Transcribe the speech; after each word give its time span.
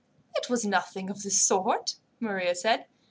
"It 0.35 0.49
was 0.49 0.65
nothing 0.65 1.11
of 1.11 1.21
the 1.21 1.29
sort," 1.29 1.97
Maria 2.19 2.55
said. 2.55 2.87